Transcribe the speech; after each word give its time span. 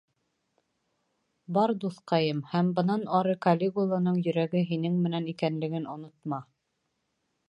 Бар, 1.57 1.73
дуҫҡайым, 1.83 2.39
һәм 2.53 2.71
бынан 2.79 3.05
ары 3.17 3.35
Калигуланың 3.47 4.17
йөрәге 4.23 4.63
һинең 4.71 4.97
менән 5.05 5.29
икәнлеген 5.35 5.89
онотма. 5.97 6.41